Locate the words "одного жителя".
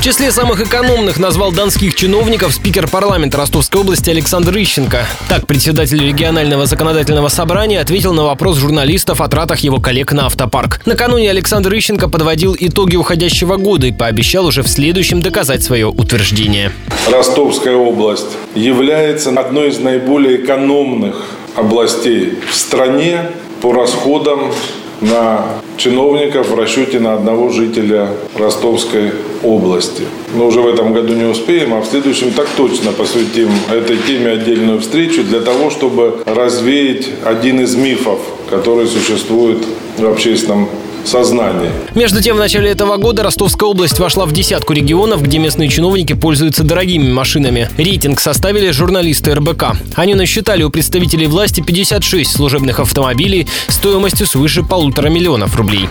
27.14-28.08